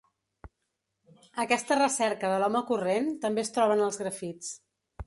[1.45, 4.53] Aquesta recerca de l’home corrent també es troba en els grafits.